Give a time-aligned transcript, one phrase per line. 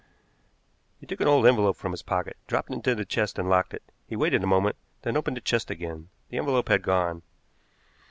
[0.99, 3.71] He took an old envelope from his pocket, dropped it into the chest, and locked
[3.71, 3.83] it.
[4.07, 6.09] He waited a moment, then opened the chest again.
[6.29, 7.21] The envelope had gone.